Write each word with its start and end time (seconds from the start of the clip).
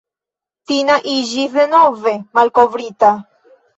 Tina 0.69 0.95
iĝis 1.11 1.53
denove 1.57 2.15
"malkovrita". 2.39 3.13